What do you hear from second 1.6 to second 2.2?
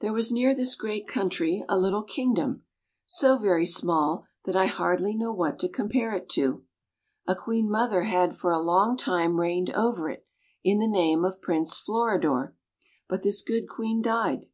a little